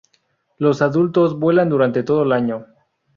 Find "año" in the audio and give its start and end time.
2.31-2.65